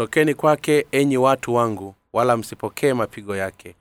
[0.00, 3.74] tokeni kwake enyi watu wangu wala msipokee mapigo yake.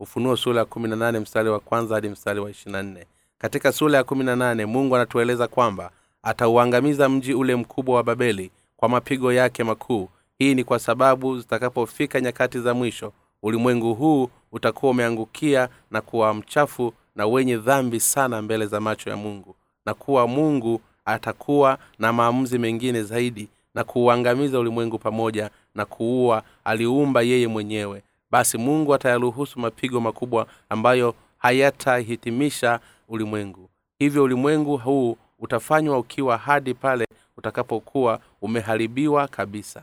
[0.00, 0.88] Ufunuo sura ya kumi
[1.20, 3.06] mstari wa kwanza hadi mstari wa ishirina nne.
[3.38, 5.90] Katika sura ya kumi na nane mungu anatueleza kwamba
[6.22, 10.08] atauangamiza mji ule mkubwa wa babeli kwa mapigo yake makuu.
[10.38, 13.12] Hii ni kwa sababu zitakapofika nyakati za mwisho
[13.42, 19.16] ulimwengu huu utakuwa umeangukia na kuwa mchafu na wenye dhambi sana mbele za macho ya
[19.16, 19.54] mungu
[19.86, 27.22] na kuwa mungu atakuwa na maamuzi mengine zaidi na kuuangamiza ulimwengu pamoja na kuua aliumba
[27.22, 28.02] yeye mwenyewe.
[28.30, 33.68] Basi mungu atayaruhusu mapigo makubwa ambayo hayatahitimisha ulimwengu.
[33.98, 37.06] Hivyo ulimwengu huu utafanywa ukiwa hadi pale
[37.36, 39.82] utakapokuwa umeharibiwa kabisa.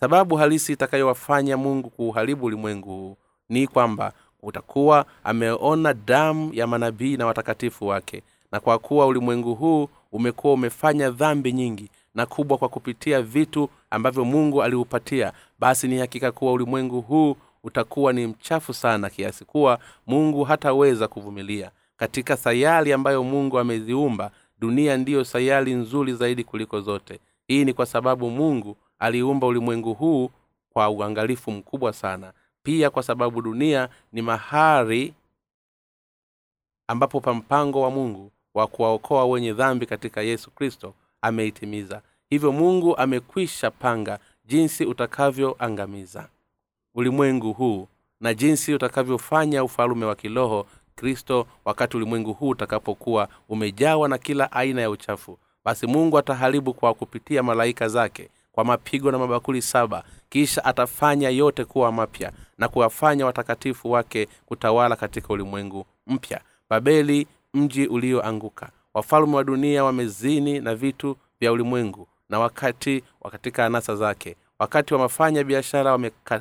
[0.00, 3.16] Sababu halisi itakayowafanya mungu kuuharibu ulimwengu huu
[3.48, 4.12] ni kwamba
[4.42, 8.22] utakuwa ameona damu ya manabii na watakatifu wake.
[8.52, 14.24] Na kwa kuwa ulimwengu huu umekuwa umefanya dhambi nyingi na kubwa kwa kupitia vitu ambavyo
[14.24, 15.32] mungu aliupatia.
[15.58, 21.70] Basi ni hakika kuwa ulimwengu huu utakuwa ni mchafu sana kiasi kuwa mungu hataweza kuvumilia.
[21.96, 27.20] Katika sayari ambayo mungu ameziumba dunia ndiyo sayari nzuri zaidi kuliko zote.
[27.46, 30.30] Hii ni kwa sababu mungu aliumba ulimwengu huu
[30.72, 32.32] kwa uangalifu mkubwa sana.
[32.62, 35.14] Pia kwa sababu dunia ni mahari
[36.88, 42.02] ambapo pa mpango wa mungu wa kuwaokoa wenye dhambi katika yesu kristo ameitimiza.
[42.30, 46.28] Hivyo mungu amekwisha panga jinsi utakavyoangamiza
[46.94, 47.88] ulimwengu huu
[48.20, 54.80] na jinsi utakavyofanya ufalume wa kiroho kristo wakati ulimwengu huu utakapokuwa umejawa na kila aina
[54.80, 55.38] ya uchafu.
[55.64, 61.64] Basi mungu ataharibu kwa kupitia malaika zake kwa mapigo na mabakuli saba kisha atafanya yote
[61.64, 66.40] kuwa mapya na kuwafanya watakatifu wake kutawala katika ulimwengu mpya.
[66.70, 73.96] Babeli mji ulioanguka wafalume wa dunia wamezini na vitu vya ulimwengu na wakati katika anasa
[73.96, 74.36] zake.
[74.58, 75.98] Wakati wamafanya biashara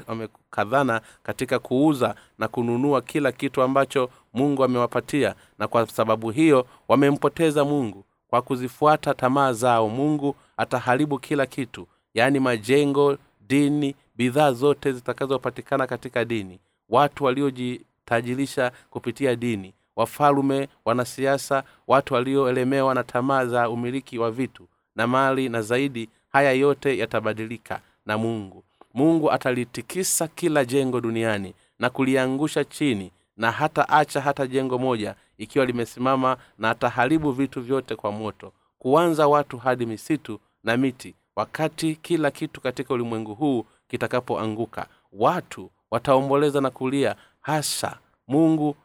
[0.08, 7.66] wamekadhana katika kuuza na kununua kila kitu ambacho mungu amewapatia na kwa sababu hiyo wamempoteza
[7.66, 8.06] mungu.
[8.28, 16.26] Kwa kuzifuata tamaa zao mungu ataharibu kila kitu yaani majengo dini bidhaa zote zitakazopatikana katika
[16.26, 16.60] dini.
[16.90, 25.07] Watu waliojitajirisha kupitia dini wafalume wanasiasa watu walioelemewa na tamaa za umiliki wa vitu na
[25.07, 28.63] mali na zaidi haya yote yatabadilika na mungu.
[28.94, 35.66] Mungu atalitikisa kila jengo duniani na kuliangusha chini na hata acha hata jengo moja ikiwa
[35.66, 42.31] limesimama na ataharibu vitu vyote kwa moto kuanza watu hadi misitu na miti wakati kila
[42.31, 44.85] kitu katika ulimwengu huu kitakapoanguka.
[45.13, 47.97] Watu wataomboleza na kulia hasa
[48.28, 48.75] mungu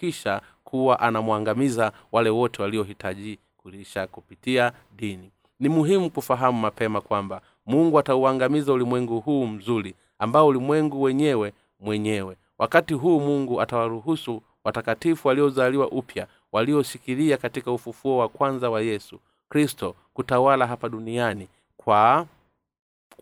[0.00, 5.30] atakakisha kuwa anamwangamiza wale wote waliohitaji kulisha kupitia dini.
[5.60, 12.36] Ni muhimu kufahamu mapema kwamba mungu atauangamiza ulimwengu huu mzuri ambao ulimwengu wenyewe mwenyewe.
[12.58, 19.94] Wakati huu mungu atawaruhusu watakatifu waliozaliwa upya walioshikilia katika ufufuo wa kwanza wa yesu kristo
[20.14, 22.26] kutawala hapa duniani kwa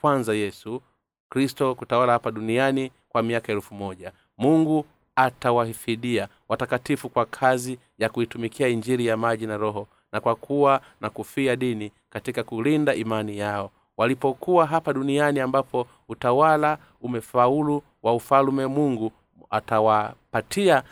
[0.00, 0.82] kwanza yesu
[1.28, 4.12] kristo kutawala hapa duniani kwa miaka elfu moja.
[4.38, 4.84] Mungu
[5.18, 11.10] atawahifidia watakatifu kwa kazi ya kuitumikia injiri ya maji na roho na kwa kuwa na
[11.10, 13.70] kufia dini katika kulinda imani yao.
[13.96, 19.12] Walipokuwa hapa duniani ambapo utawala umefaulu wa ufalume mungu
[19.50, 20.82] atawapatia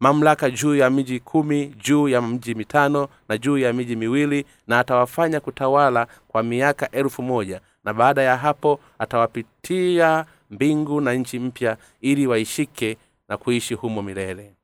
[0.00, 4.78] mamlaka juu ya miji kumi juu ya mji mitano na juu ya miji miwili na
[4.78, 7.60] atawafanya kutawala kwa miaka elfu moja.
[7.84, 12.96] Na baada ya hapo atawapitia mbingu na nchi mpya ili waishike
[13.28, 14.54] na kuishi humo milele.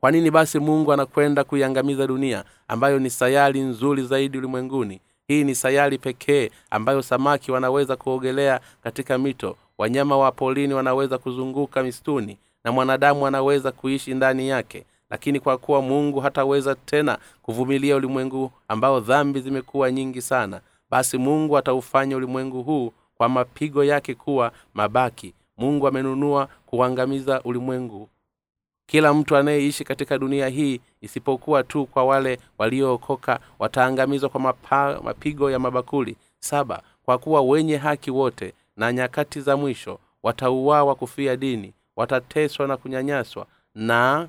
[0.00, 5.00] Kwa nini basi mungu anakwenda kuiangamiza dunia ambayo ni sayari nzuri zaidi ulimwenguni?
[5.28, 11.82] Hii ni sayari pekee ambayo samaki wanaweza kuogelea katika mito wanyama wa polini wanaweza kuzunguka
[11.82, 14.84] mistuni na mwanadamu anaweza kuishi ndani yake.
[15.10, 20.60] Lakini kwa kuwa mungu hataweza tena kuvumilia ulimwengu ambao dhambi zimekuwa nyingi sana
[20.90, 28.08] basi mungu ataufanya ulimwengu huu kwa mapigo yake kuwa mabaki mungu amenunua kuangamiza ulimwengu.
[28.86, 35.50] Kila mtu anayeishi katika dunia hii isipokuwa tu kwa wale waliookoka wataangamizwa kwa mapa, mapigo
[35.50, 36.16] ya mabakuli.
[36.38, 42.76] Saba kwa kuwa wenye haki wote na nyakati za mwisho watauawa kufia dini watateswa na
[42.76, 44.28] kunyanyaswa na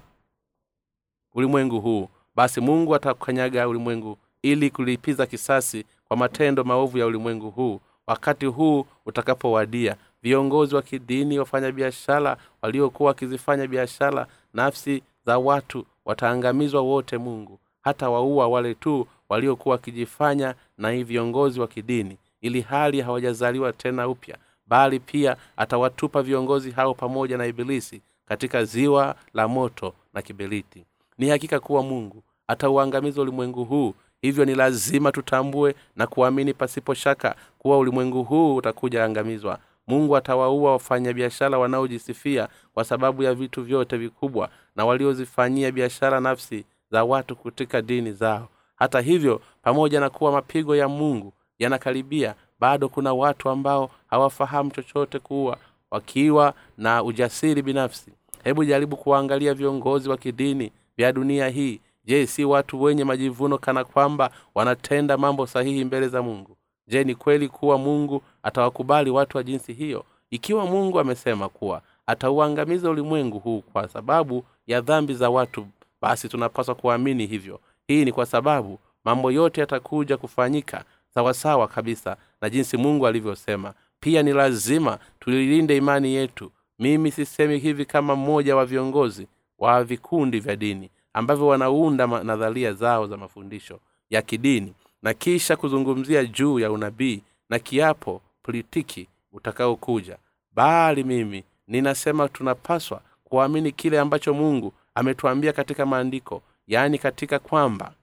[1.33, 2.09] ulimwengu huu.
[2.35, 8.85] Basi mungu atakanyaga ulimwengu ili kulipiza kisasi kwa matendo maovu ya ulimwengu huu wakati huu
[9.05, 17.59] utakapowadia viongozi wa kidini wafanyabiashara waliokuwa wakizifanya biashara nafsi za watu wataangamizwa wote mungu.
[17.81, 24.37] Hata waua wale tu waliokuwa wakijifanya na viongozi wa kidini ili hali hawajazaliwa tena upya
[24.67, 30.85] bali pia atawatupa viongozi hao pamoja na ibilisi katika ziwa la moto na kiberiti.
[31.17, 33.93] Ni hakika kuwa mungu atauangamiza ulimwengu huu.
[34.21, 40.71] Hivyo ni lazima tutambue na kuamini pasipo shaka kuwa ulimwengu huu utakuja angamizwa mungu atawaua
[40.71, 47.81] wafanyabiashara wanaojisifia kwa sababu ya vitu vyote vikubwa na waliozifanyia biashara nafsi za watu katika
[47.81, 48.47] dini zao.
[48.75, 55.19] Hata hivyo pamoja na kuwa mapigo ya mungu yanakaribia bado kuna watu ambao hawafahamu chochote
[55.19, 55.57] kuwa
[55.91, 58.11] wakiwa na ujasiri binafsi.
[58.43, 61.79] Hebu jaribu kuwaangalia viongozi wa kidini vya dunia hii.
[62.05, 66.57] Je si watu wenye majivuno kana kwamba wanatenda mambo sahihi mbele za mungu?
[66.87, 72.89] Je ni kweli kuwa mungu atawakubali watu wa jinsi hiyo ikiwa mungu amesema kuwa atauangamiza
[72.89, 75.67] ulimwengu huu kwa sababu ya dhambi za watu
[76.01, 77.59] basi tunapaswa kuamini hivyo.
[77.87, 83.73] Hii ni kwa sababu mambo yote yatakuja kufanyika sawasawa kabisa na jinsi mungu alivyosema.
[83.99, 86.51] Pia ni lazima tulilinde imani yetu.
[86.79, 89.27] Mimi sisemi hivi kama mmoja wa viongozi
[89.59, 93.79] wa vikundi vya dini ambavyo wanaunda nadharia zao za mafundisho
[94.09, 94.73] ya kidini.
[95.03, 100.17] Na kisha kuzungumzia juu ya unabii na kiapo politiki utakaokuja.
[100.51, 107.93] Bali mimi ninasema tunapaswa kuamini kile ambacho mungu ametuambia katika maandiko yaani katika kwamba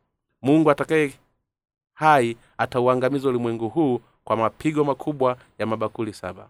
[0.42, 1.12] mungu atakaye
[1.94, 6.48] hai atauangamiza ulimwengu huu kwa mapigo makubwa ya mabakuli saba.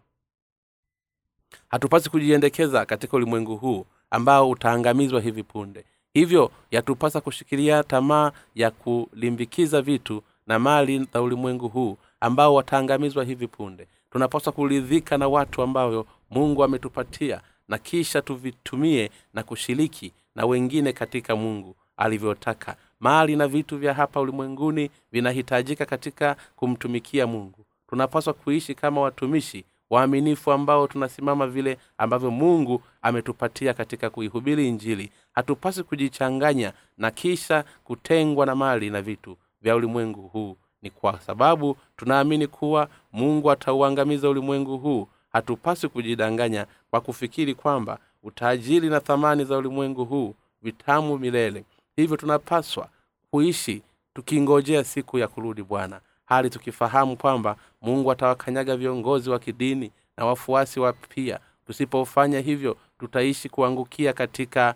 [1.69, 5.85] Hatupasi kujiendekeza katika ulimwengu huu ambao utaangamizwa hivi punde.
[6.15, 13.47] Hivyo yatupasa kushikilia tamaa ya kulimbikiza vitu na mali za ulimwengu huu ambao wataangamizwa hivi
[13.47, 13.87] punde.
[14.11, 21.37] Tunapaswa kuridhika na watu ambavyo mungu ametupatia na kisha tuvitumie na kushiriki na wengine katika
[21.37, 22.77] mungu alivyotaka.
[23.01, 27.67] Mali na vitu vya hapa ulimwenguni vinahitajika katika kumtumikia mungu.
[27.89, 35.13] Tunapaswa kuishi kama watumishi waaminifu ambao tunasimama vile ambavyo mungu ametupatia katika kuihubiri injili.
[35.33, 41.77] Hatupasi kujichanganya na kisha kutengwa na mali na vitu vya ulimwengu huu ni kwa sababu
[41.97, 45.09] tunaamini kuwa mungu atauangamiza ulimwengu huu.
[45.33, 51.65] Hatupaswi kujidanganya kwa kufikiri kwamba utajiri na thamani za ulimwengu huu vitamu milele.
[51.97, 52.89] Hivyo tunapaswa
[53.31, 53.83] kuishi
[54.15, 56.01] tukingojea siku ya kurudi bwana
[56.31, 61.41] hali tukifahamu kwamba mungu atawakanyaga viongozi wa kidini na wafuasi wa pia.
[61.67, 64.75] Tusipofanya hivyo tutaishi kuangukia katika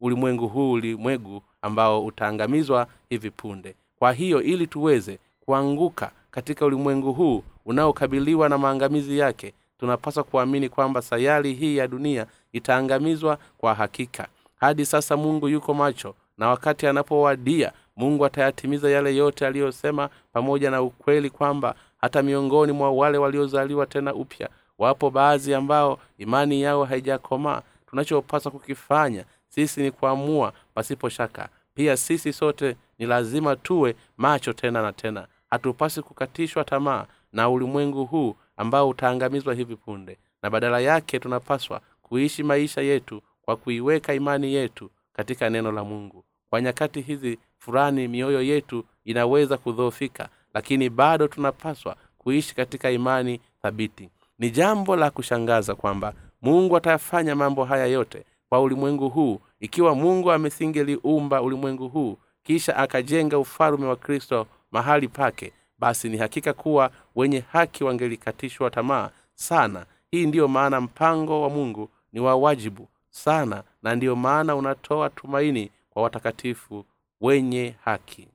[0.00, 7.42] ulimwengu huu ulimwengu ambao utaangamizwa hivi punde kwa hiyo ili tuweze kuanguka katika ulimwengu huu
[7.64, 14.28] unaokabiliwa na maangamizi yake tunapaswa kuamini kwamba sayari hii ya dunia itaangamizwa kwa hakika.
[14.56, 20.82] Hadi sasa mungu yuko macho na wakati anapowadia mungu atayatimiza yale yote aliyosema pamoja na
[20.82, 24.48] ukweli kwamba hata miongoni mwa wale waliozaliwa tena upya
[24.78, 27.62] wapo baadhi ambao imani yao haijakomaa.
[27.86, 31.48] Tunachopaswa kukifanya sisi ni kuamua pasipo shaka.
[31.74, 35.26] Pia sisi sote ni lazima tuwe macho tena na tena.
[35.50, 40.18] Hatupasi kukatishwa tamaa na ulimwengu huu ambao utaangamizwa hivi punde.
[40.42, 46.24] Na badala yake tunapaswa kuishi maisha yetu kwa kuiweka imani yetu katika neno la mungu.
[46.50, 54.08] Kwa nyakati hizi fulani mioyo yetu inaweza kudhoofika lakini bado tunapaswa kuishi katika imani thabiti.
[54.38, 59.40] Ni jambo la kushangaza kwamba mungu atayafanya mambo haya yote kwa ulimwengu huu.
[59.60, 66.52] Ikiwa mungu amesingeliumba ulimwengu huu kisha akajenga ufalume wa kristo mahali pake basi ni hakika
[66.52, 69.86] kuwa wenye haki wangelikatishwa tamaa sana.
[70.10, 75.70] Hii ndiyo maana mpango wa mungu ni wa wajibu sana na ndiyo maana unatoa tumaini
[75.90, 76.84] kwa watakatifu
[77.20, 78.28] wenye haki.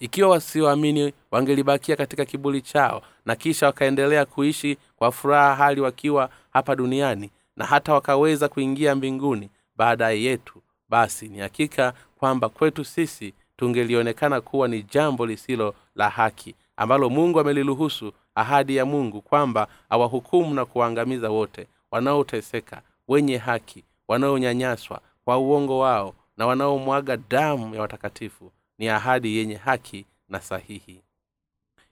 [0.00, 6.76] Ikiwa wasioamini wangelibakia katika kibuli chao na kisha wakaendelea kuishi kwa furaha hali wakiwa hapa
[6.76, 14.40] duniani na hata wakaweza kuingia mbinguni baadaye yetu basi ni hakika kwamba kwetu sisi tungelionekana
[14.40, 20.64] kuwa ni jambo lisilo la haki ambalo mungu ameliruhusu ahadi ya mungu kwamba awahukumu na
[20.64, 28.88] kuwaangamiza wote wanaoteseka wenye haki wanaonyanyaswa kwa uongo wao na wanaomwaga damu ya watakatifu ni
[28.88, 31.00] ahadi yenye haki na sahihi.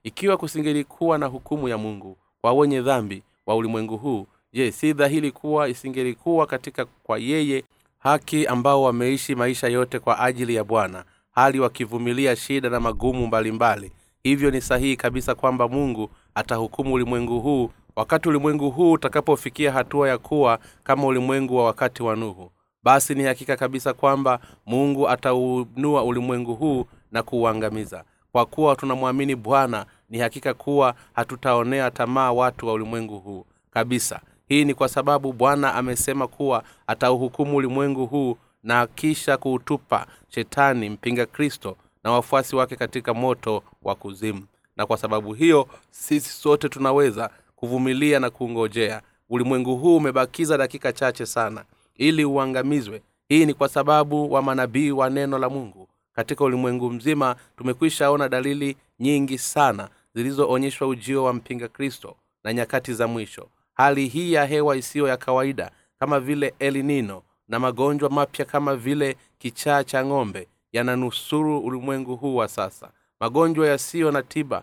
[0.02, 5.32] Ikiwa kusingelikuwa na hukumu ya mungu kwa wenye dhambi wa ulimwengu huu je si dhahiri
[5.32, 7.64] kuwa isingelikuwa katika kwa yeye
[8.04, 13.80] haki ambao wameishi maisha yote kwa ajili ya bwana hali wakivumilia shida na magumu mbalimbali.
[13.86, 13.92] Mbali.
[14.22, 20.18] hivyo ni sahihi kabisa kwamba mungu atahukumu ulimwengu huu wakati ulimwengu huu utakapofikia hatua ya
[20.18, 22.50] kuwa kama ulimwengu wa wakati wa nuhu.
[22.82, 28.04] Basi ni hakika kabisa kwamba mungu ataunua ulimwengu huu na kuuangamiza.
[28.32, 33.46] Kwa kuwa tunamwamini bwana ni hakika kuwa hatutaonea tamaa watu wa ulimwengu huu.
[33.70, 40.90] Kabisa hii ni kwa sababu bwana amesema kuwa atauhukumu ulimwengu huu na kisha kuutupa shetani
[40.90, 44.42] mpinga kristo na wafuasi wake katika moto wa kuzimu.
[44.76, 51.26] Na kwa sababu hiyo sisi sote tunaweza kuvumilia na kungojea ulimwengu huu umebakiza dakika chache
[51.26, 53.02] sana ili uangamizwe.
[53.28, 55.88] Hii ni kwa sababu wa manabii wa neno la mungu.
[56.12, 62.94] Katika ulimwengu mzima tumekwisha ona dalili nyingi sana zilizoonyeshwa ujio wa mpinga kristo na nyakati
[62.94, 68.44] za mwisho hali hii ya hewa isiyo ya kawaida kama vile elinino na magonjwa mapya
[68.44, 72.90] kama vile kichaa cha ng'ombe yananusuru ulimwengu huu wa sasa.
[73.20, 74.62] Magonjwa yasiyo na tiba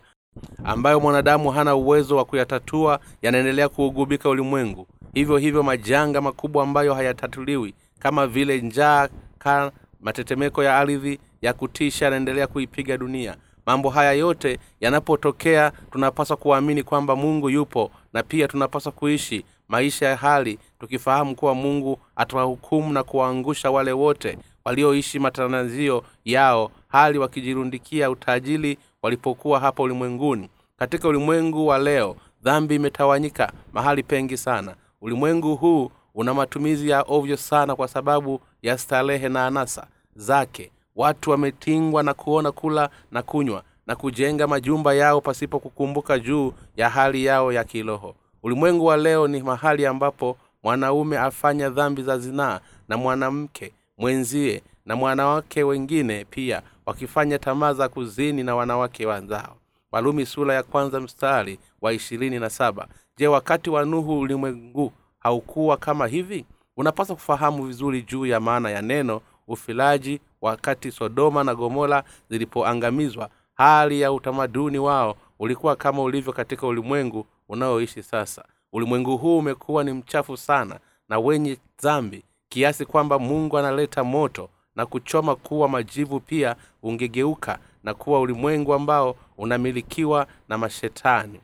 [0.64, 4.86] ambayo mwanadamu hana uwezo wa kuyatatua yanaendelea kuugubika ulimwengu.
[5.14, 12.04] Hivyo hivyo majanga makubwa ambayo hayatatuliwi kama vile njaa ka matetemeko ya ardhi ya kutisha
[12.04, 18.92] yanaendelea kuipiga dunia mambo haya yote yanapotokea tunapaswa kuamini kwamba mungu yupo na pia tunapaswa
[18.92, 26.70] kuishi maisha ya hali tukifahamu kuwa mungu atawahukumu na kuwaangusha wale wote walioishi matarajio yao
[26.88, 30.50] hali wakijirundikia utajili walipokuwa hapa ulimwenguni.
[30.76, 34.74] Katika ulimwengu wa leo dhambi imetawanyika mahali pengi sana.
[35.00, 41.30] Ulimwengu huu una matumizi ya ovyo sana kwa sababu ya starehe na anasa zake watu
[41.30, 47.24] wametingwa na kuona kula na kunywa na kujenga majumba yao pasipo kukumbuka juu ya hali
[47.24, 48.14] yao ya kiroho.
[48.42, 54.96] Ulimwengu wa leo ni mahali ambapo mwanaume afanya dhambi za zinaa na mwanamke mwenzie na
[54.96, 59.56] mwanawake wengine pia wakifanya tamaa za kuzini na wanawake wenzao.
[59.92, 62.86] Walumi sura ya kwanza mstari wa ishirini na saba.
[63.16, 66.44] Je wakati wa nuhu ulimwengu haukuwa kama hivi?
[66.76, 74.00] Unapaswa kufahamu vizuri juu ya maana ya neno ufilaji wakati sodoma na gomora zilipoangamizwa hali
[74.00, 78.44] ya utamaduni wao ulikuwa kama ulivyo katika ulimwengu unaoishi sasa.
[78.72, 84.86] Ulimwengu huu umekuwa ni mchafu sana na wenye dhambi kiasi kwamba mungu analeta moto na
[84.86, 91.40] kuchoma kuwa majivu pia ungegeuka na kuwa ulimwengu ambao unamilikiwa na mashetani.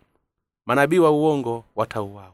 [0.67, 2.33] Manabii wa uongo watauawa.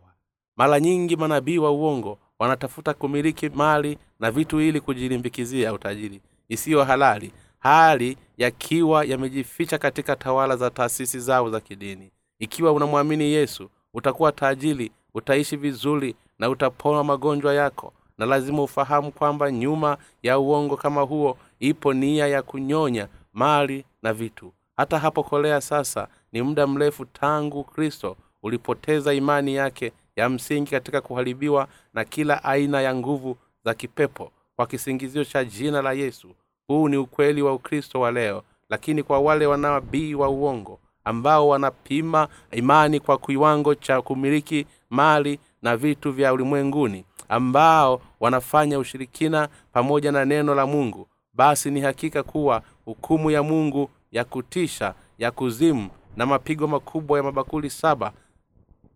[0.57, 7.33] Mara nyingi manabii wa uongo wanatafuta kumiliki mali na vitu ili kujilimbikizia utajiri isiyo halali
[7.59, 12.11] hali yakiwa yamejificha katika tawala za taasisi zao za kidini.
[12.39, 19.51] Ikiwa unamwamini yesu utakuwa tajiri utaishi vizuri na utapona magonjwa yako na lazima ufahamu kwamba
[19.51, 24.53] nyuma ya uongo kama huo ipo nia ya kunyonya mali na vitu.
[24.77, 31.01] Hata hapo kolea sasa ni muda mrefu tangu kristo ulipoteza imani yake ya msingi katika
[31.01, 36.29] kuharibiwa na kila aina ya nguvu za kipepo kwa kisingizio cha jina la yesu.
[36.69, 42.29] Huu ni ukweli wa ukristo wa leo lakini kwa wale wanabii wa uongo ambao wanapima
[42.53, 50.25] imani kwa kiwango cha kumiliki mali na vitu vya ulimwenguni ambao wanafanya ushirikina pamoja na
[50.25, 56.27] neno la mungu basi ni hakika kuwa hukumu ya mungu ya kutisha ya kuzimu na
[56.27, 58.13] mapigo makubwa ya mabakuli saba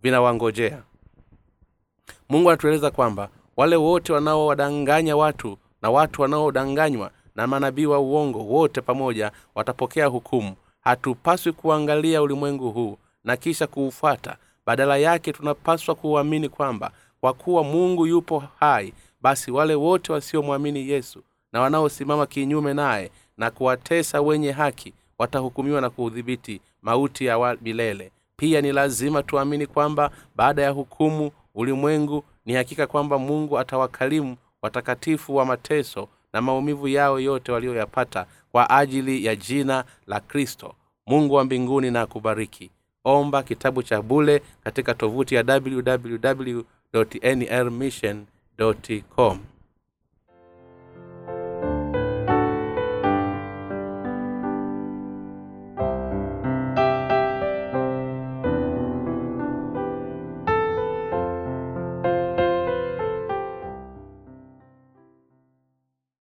[0.03, 0.83] vinawangojea.
[2.29, 8.81] Mungu anatueleza kwamba wale wote wanaowadanganya watu na watu wanaodanganywa na manabii wa uongo wote
[8.81, 10.55] pamoja watapokea hukumu.
[10.81, 14.37] Hatupaswi kuangalia ulimwengu huu na kisha kuufuata.
[14.67, 21.23] Badala yake tunapaswa kuuamini kwamba kwa kuwa mungu yupo hai basi wale wote wasiomwamini yesu
[21.53, 28.11] na wanaosimama kinyume naye na kuwatesa wenye haki watahukumiwa na kuudhibiti mauti ya milele.
[28.37, 35.37] Pia ni lazima tuamini kwamba baada ya hukumu ulimwengu ni hakika kwamba mungu atawakalimu watakatifu
[35.37, 40.75] wa mateso na maumivu yao yote walioyapata kwa ajili ya jina la kristo.
[41.07, 42.71] Mungu wa mbinguni na akubariki.
[43.05, 46.61] Omba kitabu cha bule katika tovuti ya www
[47.65, 48.27] nrmission
[49.17, 49.39] com